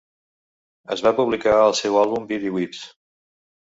Es 0.95 1.03
va 1.07 1.11
publicar 1.21 1.53
al 1.65 1.77
seu 1.81 1.99
àlbum 2.05 2.27
"Bede 2.33 2.57
Weeps". 2.59 2.81